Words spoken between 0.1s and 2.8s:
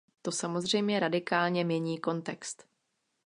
To samozřejmě radikálně mění kontext.